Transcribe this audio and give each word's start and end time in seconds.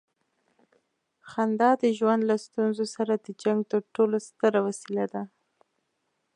خندا 1.29 1.71
د 1.83 1.83
ژوند 1.97 2.21
له 2.29 2.35
ستونزو 2.45 2.85
سره 2.95 3.13
د 3.17 3.27
جنګ 3.43 3.59
تر 3.71 3.81
ټولو 3.95 4.15
ستره 4.27 4.59
وسیله 4.67 5.05
ده. 5.13 5.23